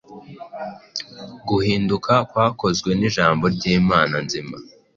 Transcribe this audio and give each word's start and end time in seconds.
Guhinduka 1.47 2.13
kwakozwe 2.29 2.89
n’ijambo 2.99 3.43
ry’Imana 3.55 4.15
nzima, 4.25 4.55